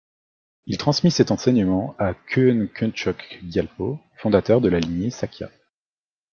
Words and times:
Il 0.65 0.79
transmit 0.79 1.11
cet 1.11 1.29
enseignement 1.29 1.95
à 1.99 2.15
Khön 2.15 2.67
Köntchok 2.73 3.37
Gyalpo, 3.43 3.99
fondateur 4.17 4.59
de 4.59 4.67
la 4.67 4.79
lignée 4.79 5.11
Sakya. 5.11 5.51